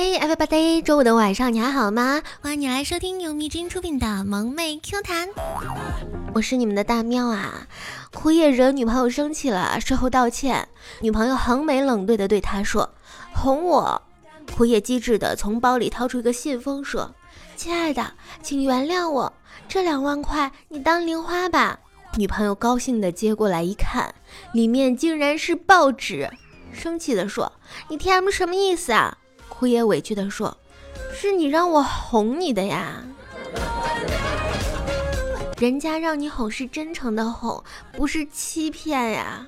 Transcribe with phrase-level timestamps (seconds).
[0.00, 2.22] Hey everybody，周五的晚上你还好吗？
[2.40, 5.28] 欢迎你来收听由迷君出品的萌妹 Q 弹，
[6.32, 7.66] 我是你们的大喵啊。
[8.10, 10.66] 枯叶惹女朋友生气了，事后道歉，
[11.02, 12.94] 女朋友横眉冷对的对他说
[13.36, 14.00] ：“哄我。”
[14.56, 17.14] 枯叶机智的从包里掏出一个信封说
[17.54, 19.30] ：“亲爱的，请原谅我，
[19.68, 21.78] 这两万块你当零花吧。”
[22.16, 24.14] 女朋友高兴的接过来一看，
[24.54, 26.30] 里面竟然是报纸，
[26.72, 27.52] 生气的说
[27.88, 29.18] ：“你 T M 什么意思啊？”
[29.60, 30.56] 枯叶委屈地说
[31.12, 32.94] ：“是你让我哄你的呀，
[35.58, 39.46] 人家让你哄是真诚的哄，不是欺骗呀。”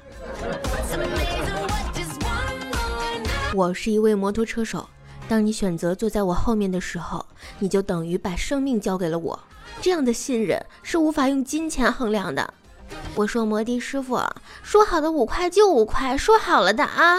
[3.56, 4.86] 我是一位摩托车手，
[5.26, 7.24] 当你选择坐在我后面的时候，
[7.58, 9.40] 你就等于把生命交给了我。
[9.80, 12.52] 这样的信任是无法用金钱衡量的。
[13.14, 14.20] 我说摩的师傅，
[14.62, 17.18] 说好的五块就五块，说好了的啊。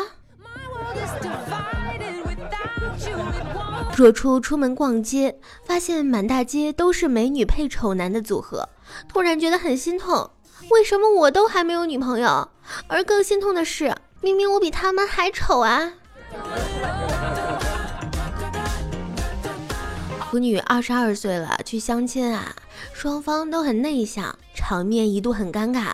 [3.96, 8.68] 若初出门逛街，发现满大街都是美女配丑男的组合，
[9.08, 10.32] 突然觉得很心痛。
[10.72, 12.50] 为什么我都还没有女朋友？
[12.88, 15.94] 而更心痛的是，明明我比他们还丑啊！
[20.32, 22.56] 腐女二十二岁了，去相亲啊，
[22.94, 25.94] 双方都很内向，场面一度很尴尬。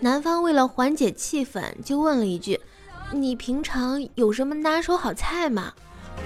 [0.00, 2.60] 男方为了缓解气氛，就问了一句
[3.10, 5.72] ：“你平常有什么拿手好菜吗？”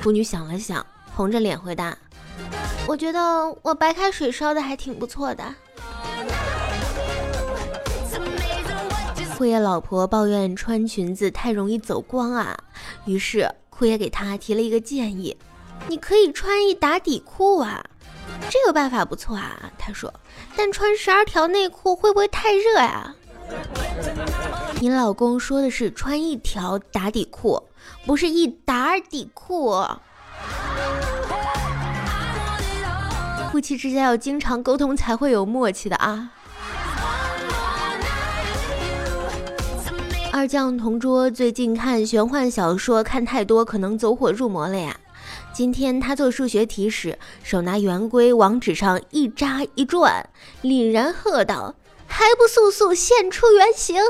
[0.02, 0.84] 腐女想了想。
[1.14, 1.96] 红着脸回答
[2.88, 3.20] ：“我觉得
[3.62, 5.44] 我白开水烧的还挺不错的。”
[9.36, 12.56] 库爷老婆抱怨穿裙子太容易走光啊，
[13.06, 15.36] 于是库爷给他提了一个建议
[15.88, 17.84] ：“你可以穿一打底裤啊，
[18.48, 20.12] 这个办法不错啊。”他说
[20.56, 23.14] ：“但穿十二条内裤会不会太热呀？”
[24.80, 27.62] 你老公说的是穿一条打底裤，
[28.06, 29.84] 不是一打底裤。
[33.52, 36.30] 夫妻之间要经常沟通才会有默契的啊！
[40.32, 44.96] 二将同桌最近看玄幻小说看太多，可能走火入魔了呀。
[45.52, 50.30] 今天他做数学题时，手拿圆规往纸上一扎一转，
[50.62, 51.74] 凛然喝道
[52.08, 54.00] ：“还不速速现出原形！”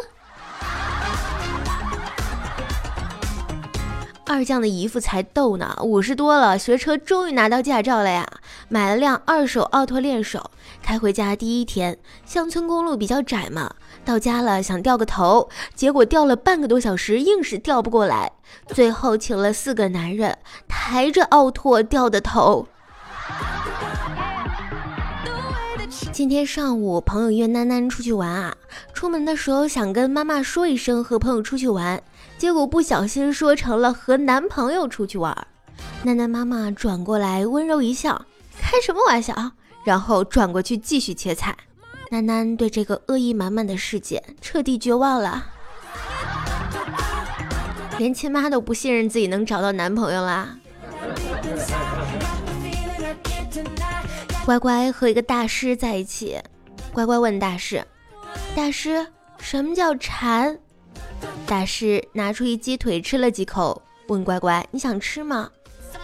[4.24, 8.26] 二将的姨父才逗呢，五十多了，学车终于拿到驾照了呀！
[8.68, 10.50] 买了辆二手奥拓练手，
[10.80, 13.74] 开回家第一天，乡村公路比较窄嘛，
[14.04, 18.32] 到家了想掉个头，结果掉了半个多小时，硬是掉不过来，
[18.68, 20.38] 最后请了四个男人
[20.68, 22.68] 抬着奥拓掉的头。
[26.12, 28.54] 今天上午，朋友约囡囡出去玩啊，
[28.94, 32.02] 出门的时候想跟妈妈说一声和朋友出去玩。
[32.42, 35.46] 结果不小心说成了和男朋友出去玩，
[36.02, 38.20] 楠楠妈妈转过来温柔一笑，
[38.60, 39.52] 开什么玩笑？
[39.84, 41.56] 然后转过去继续切菜。
[42.10, 45.46] 楠楠对这个恶意满满的世界彻底绝望了，
[47.96, 50.58] 连亲妈都不信任自己能找到男朋友啦。
[54.44, 56.40] 乖乖和一个大师在一起，
[56.92, 57.86] 乖乖问大师
[58.56, 59.06] ：“大师，
[59.38, 60.58] 什么叫馋？”
[61.46, 65.50] 大师拿出一鸡腿吃了几口，问乖乖：“你想吃吗？”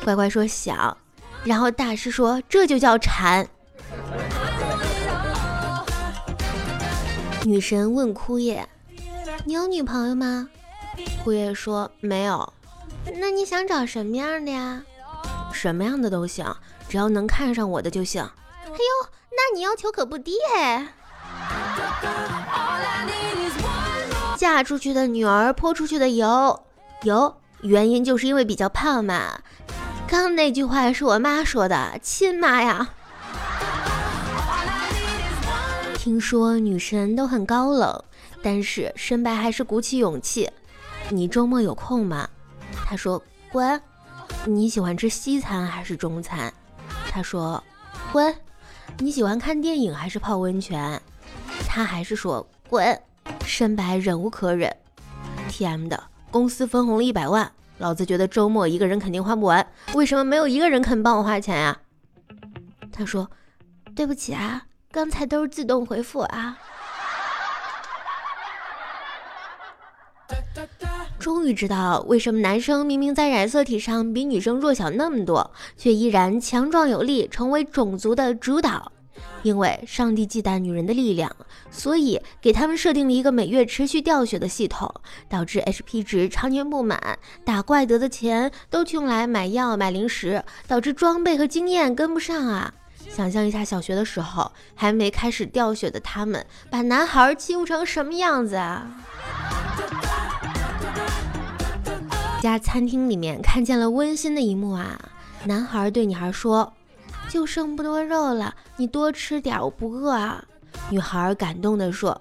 [0.04, 0.96] 乖乖说：“想。”
[1.44, 3.46] 然后大师说：“这就叫馋。”
[7.44, 8.68] 女神问枯叶
[9.46, 10.48] ：“你有女朋友吗？”
[11.24, 12.52] 枯叶说：“没有。”
[13.16, 14.82] 那你想找什么样的呀？
[15.52, 16.54] 什么样的都行，
[16.88, 18.22] 只要能看上我的就行。
[18.22, 20.86] 哎呦，那你要求可不低哎。
[24.38, 26.62] 嫁出去的女儿泼出去的油，
[27.02, 29.40] 油原因就是因为比较胖嘛。
[30.06, 32.88] 刚那句话是我妈说的，亲妈呀。
[35.96, 38.04] 听说女神都很高冷，
[38.40, 40.48] 但是申白还是鼓起勇气。
[41.10, 42.28] 你周末有空吗？
[42.86, 43.20] 他说
[43.50, 43.82] 滚。
[44.44, 46.54] 你喜欢吃西餐还是中餐？
[47.10, 47.60] 他说
[48.12, 48.32] 滚。
[48.98, 51.02] 你喜欢看电影还是泡温泉？
[51.66, 52.96] 他还是说滚。
[53.44, 54.74] 深白忍无可忍
[55.48, 61.78] ，T.M 的公司分红了一百万，老子觉得周末一个人肯定花不完，为什么没有一个人肯帮我花钱呀？
[62.92, 63.30] 他说
[63.96, 66.58] ：“对不起啊，刚才都是自动回复啊。”
[71.18, 78.92] 终于知道为什么男生明明在染色体上比女生弱小那么多，却依然强壮有力，成为种族的主导。
[79.42, 81.34] 因为上帝忌惮女人的力量，
[81.70, 84.92] 所以给他们设定了一个每月持续掉血的系统，
[85.28, 92.74] 导致 HP 值常年不满，打怪得的钱都去用来买药买零食，导致装备和经验跟不上啊！
[93.08, 98.86] 想象一下，小学的时候还没开始掉血的他们，把男孩欺负成什么样子啊！
[102.42, 104.98] 家餐厅里面看见了温馨的一幕啊，
[105.44, 106.74] 男孩对女孩说。
[107.28, 110.42] 就剩不多肉了，你多吃点，我不饿啊。
[110.90, 112.18] 女孩感动地说：“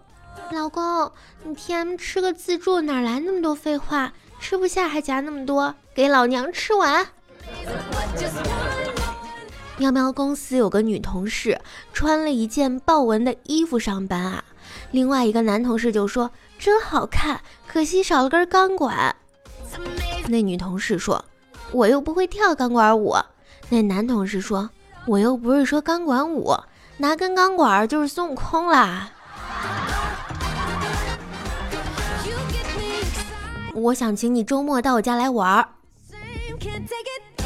[0.51, 1.09] 老公，
[1.44, 4.12] 你 T.M 吃个自助，哪来那么多废话？
[4.39, 7.07] 吃不下还夹那么多，给老娘吃完。”
[9.77, 11.62] 喵喵公司有个女同事
[11.94, 14.44] 穿了一件豹纹的衣服上班啊，
[14.92, 19.15] 另外一个男同事就说：“真好看，可惜少了根钢管。”
[20.27, 21.24] 那女同事说
[21.71, 23.15] ：“我又不会跳钢管舞。”
[23.69, 24.69] 那男同事说。
[25.07, 26.54] 我又不是说钢管舞，
[26.98, 29.09] 拿根钢管就是孙悟空啦。
[33.74, 35.69] 我想请你周末到我家来玩儿。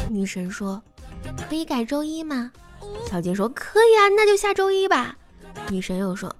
[0.08, 0.82] 女神说
[1.48, 2.50] ：“可以改周一吗？”
[3.08, 5.14] 小金说：“可以啊，那就下周一吧。”
[5.70, 6.34] 女神又说：“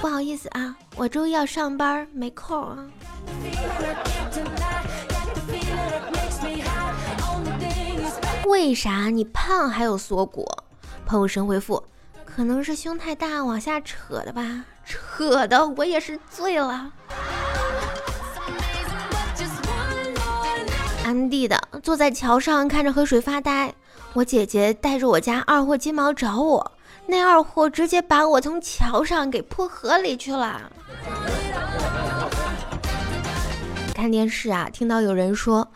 [0.00, 2.86] 不好意思啊，我周一要上班，没空啊。”
[8.46, 10.46] 为啥你胖还有锁骨？
[11.08, 11.82] 朋友神回复
[12.26, 16.92] ：“可能是胸太大往下扯的吧，扯的我也是醉了。”
[21.02, 23.74] 安迪的坐在桥上看着河水发呆。
[24.12, 26.72] 我姐姐带着我家二货金毛找我，
[27.06, 30.70] 那二货直接把我从桥上给泼河里去了。
[33.94, 35.66] 看电视啊，听到有人说，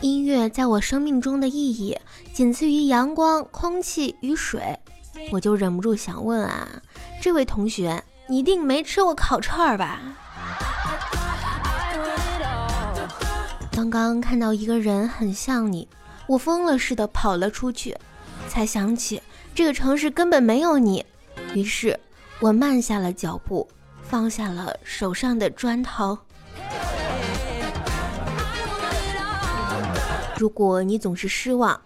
[0.00, 1.96] 音乐在我生命中的意义。
[2.32, 4.78] 仅次于阳光、空气与水，
[5.30, 6.66] 我就忍不住想问啊，
[7.20, 10.00] 这位同学，你一定没吃过烤串儿吧？
[13.72, 15.86] 刚刚看到一个人很像你，
[16.26, 17.96] 我疯了似的跑了出去，
[18.48, 19.20] 才想起
[19.54, 21.04] 这个城市根本没有你，
[21.54, 21.98] 于是
[22.40, 23.68] 我慢下了脚步，
[24.02, 26.16] 放下了手上的砖头。
[30.40, 31.78] 如果你总是失望。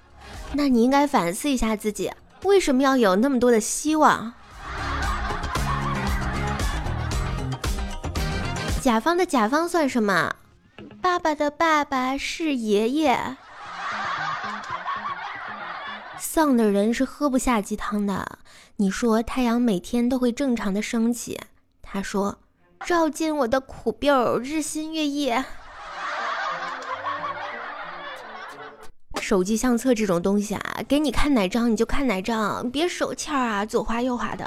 [0.53, 2.09] 那你应该反思一下自己，
[2.45, 4.33] 为什么要有那么多的希望？
[8.81, 10.33] 甲方的甲方算什么？
[11.03, 13.37] 爸爸的爸爸是爷爷。
[16.17, 18.39] 丧的人是喝不下鸡汤的。
[18.77, 21.41] 你说太阳每天都会正常的升起，
[21.83, 22.39] 他说
[22.87, 25.33] 照进我的苦病日新月异。
[29.25, 34.47] 手机相册这种东西啊，给你看哪张你就看哪张，别手欠啊，左滑右滑的。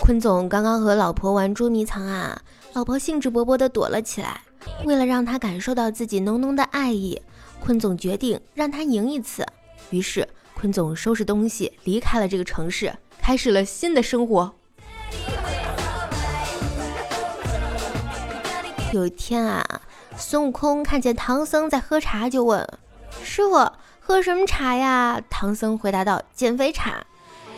[0.00, 2.36] 坤总刚刚和老婆玩捉迷藏啊，
[2.72, 4.40] 老婆兴致勃勃地躲了起来。
[4.84, 7.22] 为了让他感受到自己浓浓的爱意，
[7.60, 9.46] 坤总决定让他赢一次。
[9.90, 14.52] 于是坤总收拾东西离开了这个城市，开始了新的生活。
[18.92, 19.64] 有一天啊。
[20.16, 22.66] 孙悟空看见唐僧在喝茶，就问
[23.22, 23.70] ：“师傅，
[24.00, 27.04] 喝什么茶呀？”唐僧回答道：“减肥茶。”“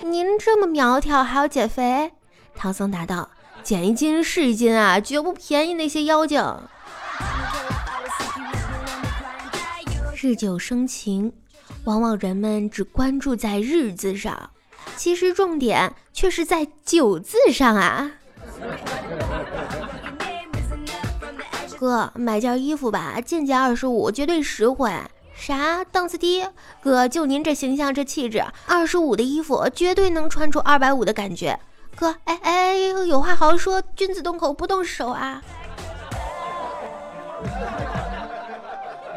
[0.02, 2.12] 您这么苗条，还要减肥？”
[2.54, 3.28] 唐僧答道
[3.62, 6.42] ：“减一斤是一斤啊，绝不便宜那些妖精。”
[10.16, 11.32] 日久生情，
[11.84, 14.50] 往往人们只关注在“日”字上，
[14.96, 18.12] 其实重点却是在“久”字上啊。
[21.84, 24.90] 哥，买件衣服吧，件件二十五，绝对实惠。
[25.34, 26.42] 啥档次低？
[26.82, 31.60] 哥，就您这形象这气质，二十五的衣服绝对能穿出二百五的感觉。
[31.94, 32.74] 哥，哎哎，
[33.06, 35.42] 有话好好说，君子动口不动手啊。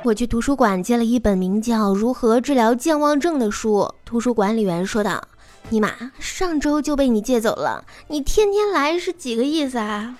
[0.04, 5.24] 我去图书馆借了一本名叫《如何治疗健忘症》的书，图书管理员说道
[5.70, 10.18] ：“尼玛，上周就被你借走了，你天天来是几个意思啊？”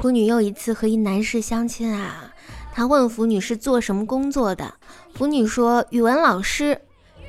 [0.00, 2.32] 腐女又一次和一男士相亲啊，
[2.72, 4.74] 他问腐女是做什么工作的，
[5.14, 6.80] 腐女说语文老师，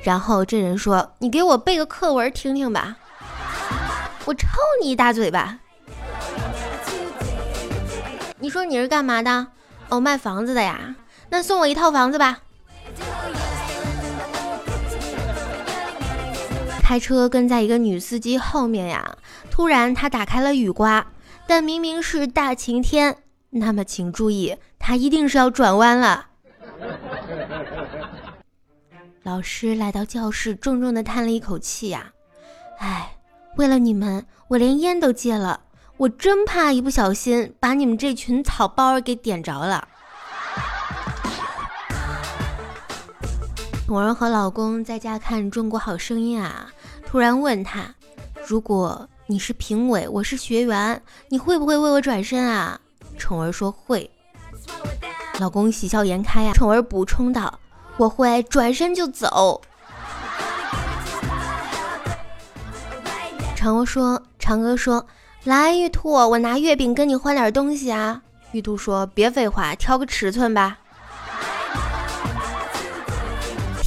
[0.02, 2.96] 然后这人说你给我背个课文听听吧，
[4.24, 4.46] 我抽
[4.82, 5.58] 你一大嘴巴。
[8.38, 9.46] 你说你是干嘛的？
[9.88, 10.96] 哦，卖房子的呀，
[11.28, 12.40] 那送我一套房子吧。
[16.92, 19.16] 开车跟在一个女司机后面呀，
[19.50, 21.06] 突然他打开了雨刮。
[21.46, 23.16] 但明明是大晴天，
[23.48, 26.26] 那么请注意，他一定是要转弯了。
[29.24, 32.12] 老师来到教室，重重的叹了一口气呀，
[32.78, 33.16] 唉，
[33.56, 35.60] 为了你们，我连烟都戒了。
[35.96, 39.88] 我真怕一不小心把你们这群草包给点着了。
[43.92, 46.72] 宠儿和老公在家看《中国好声音》啊，
[47.06, 47.94] 突然问他
[48.48, 52.80] ：“如果你是评委，我是学员，你会不会为我转身啊？”
[53.20, 54.10] 宠儿说：“会。”
[55.38, 56.54] 老公喜笑颜开呀。
[56.54, 57.60] 宠儿补充道
[57.98, 59.60] ：“我会转身就走。”
[63.54, 65.06] 嫦娥说：“嫦娥说。”
[65.44, 68.22] 来，玉兔，我拿月饼跟你换点东西啊。
[68.52, 70.78] 玉兔说：“别废话，挑个尺寸吧。”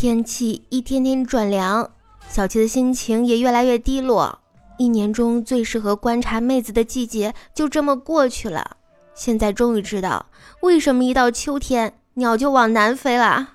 [0.05, 1.89] 天气一天天转凉，
[2.29, 4.38] 小七的心情也越来越低落。
[4.77, 8.77] 一年中最适合观察妹子的季节就这么过去了。
[9.15, 10.24] 现在终于知道
[10.62, 13.50] 为什么一到秋天鸟就往南飞了。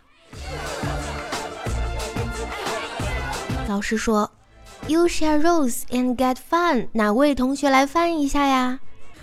[3.68, 4.28] 老师说。
[4.88, 6.88] You share rose and get fun。
[6.94, 8.80] 哪位同学来翻译一下呀？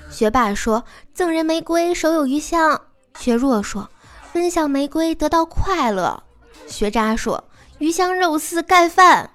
[0.09, 2.79] 学霸说：“赠人玫瑰，手有余香。”
[3.19, 3.89] 学弱说
[4.31, 6.23] ：“分享玫瑰，得到快乐。”
[6.67, 7.43] 学渣说
[7.79, 9.29] ：“鱼香肉丝盖饭。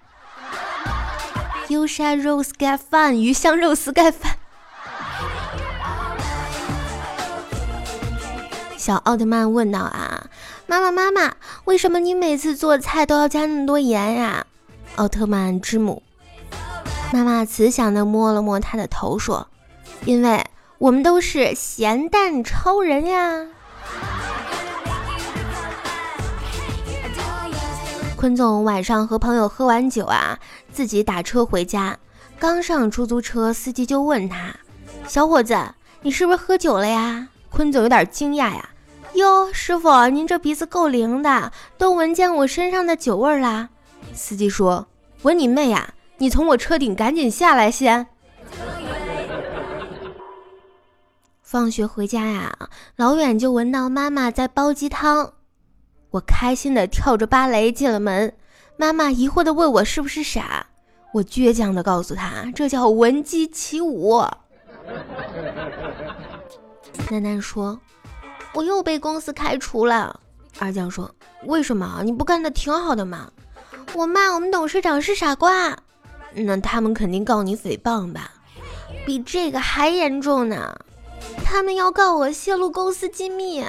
[1.69, 3.13] ”You share rose get fun。
[3.13, 4.37] 鱼香肉丝盖饭。
[8.77, 10.27] 小奥特曼问道：“啊，
[10.67, 11.35] 妈妈妈妈，
[11.65, 14.45] 为什么你每次做菜都要加那么多盐呀？”
[14.97, 16.03] 奥特曼之母。
[17.13, 19.47] 妈妈慈祥地摸了摸他的头，说
[20.05, 20.45] ：“因为
[20.79, 23.47] 我们都是咸蛋超人呀。”
[28.23, 30.39] 坤总晚上和朋友喝完酒啊，
[30.73, 31.99] 自己打车回家。
[32.39, 34.55] 刚上出租车，司机就问他
[35.09, 35.59] ：“小伙子，
[36.03, 38.69] 你是不是喝酒了呀？”坤总有点惊讶呀
[39.15, 43.71] ：“哟，师傅，您这鼻子够灵的，都闻见我身上的酒味啦。”
[44.15, 44.87] 司机说
[45.23, 48.07] ：“闻你妹呀！”你从我车顶赶紧下来先。
[51.43, 52.57] 放学回家呀，
[52.95, 55.33] 老远就闻到妈妈在煲鸡汤，
[56.13, 58.33] 我开心的跳着芭蕾进了门。
[58.77, 60.67] 妈妈疑惑的问我是不是傻，
[61.13, 64.25] 我倔强的告诉她，这叫闻鸡起舞。
[67.11, 67.81] 楠楠说，
[68.55, 70.21] 我又被公司开除了。
[70.59, 71.11] 二将说，
[71.47, 72.03] 为什么？
[72.05, 73.31] 你不干的挺好的吗。
[73.95, 75.77] 我骂我们董事长是傻瓜。
[76.35, 78.31] 那他们肯定告你诽谤吧？
[79.07, 80.79] 比这个还严重呢！
[81.45, 83.65] 他们要告我泄露公司机密。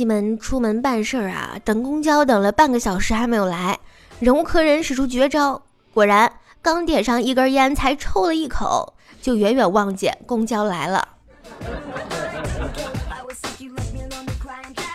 [0.00, 3.78] 西门出门办事儿啊，等公交等了半个小时还没有来，
[4.18, 5.60] 忍无可忍使出绝招，
[5.92, 11.06] 果然刚点上一根烟，才抽了一口，就远远望见公交来了。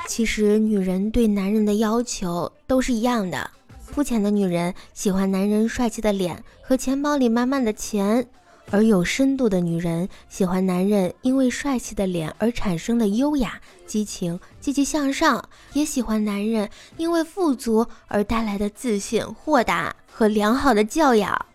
[0.08, 3.52] 其实女人对男人的要求都是一样的。
[3.84, 8.28] 肤浅的女人喜欢男人帅气的脸和钱包里满满的钱，
[8.72, 21.46] 而有深度的女人喜欢男人因为帅气的脸而产生的优雅、激情、积极向上，也喜欢男人因为富足而带来的自信、豁达和良好的教养。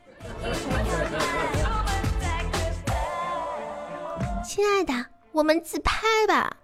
[4.47, 6.57] 亲爱的，我们自拍吧。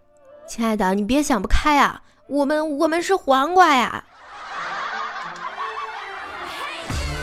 [0.49, 2.03] 亲爱的，你别想不开啊！
[2.29, 4.05] 我们我们是黄瓜呀。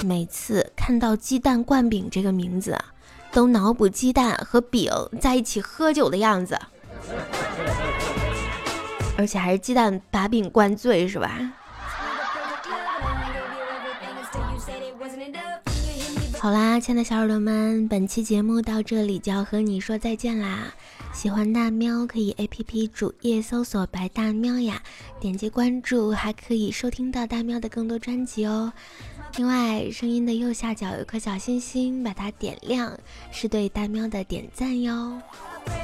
[0.06, 2.78] 每次看到鸡蛋灌饼这个名字，
[3.34, 6.58] 都脑补鸡蛋和饼在一起喝酒的样子，
[9.18, 11.40] 而且还是鸡蛋把饼灌醉，是吧？
[16.44, 20.74] 好啦，亲爱的小耳朵们，本期节目到这里就要和你说再见啦。
[21.14, 24.84] 喜欢大喵可以 A P P 主页搜索“白大喵”呀，
[25.22, 28.74] 点击关注还可以收听到大喵的更多专辑哦。
[29.38, 32.92] 另外，声音的右下角有颗小心心，把它点亮
[33.32, 35.22] 是对大喵的点赞哟。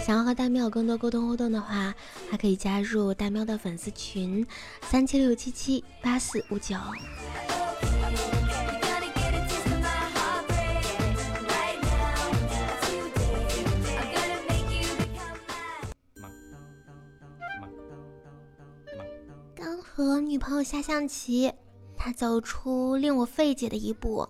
[0.06, 1.96] 想要和大喵有更多沟通互动的话，
[2.30, 4.46] 还可以加入大喵的粉丝群
[4.82, 6.76] 三七六七七八四五九。
[20.00, 21.52] 和女朋友下象棋，
[21.98, 24.26] 他走出令我费解的一步。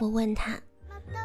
[0.00, 0.60] 我问他：“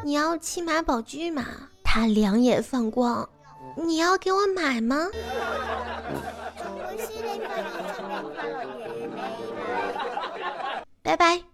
[0.02, 1.44] 你要骑马宝驹吗？”
[1.84, 3.28] 他两眼放光
[3.76, 5.06] ：“你要给我买吗？”
[11.04, 11.53] 拜拜。